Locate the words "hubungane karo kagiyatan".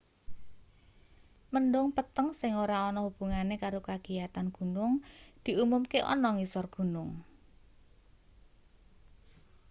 3.07-4.47